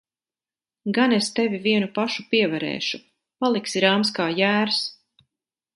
[0.97, 3.01] Gan es tevi vienu pašu pievarēšu!
[3.45, 4.83] Paliksi rāms kā jērs.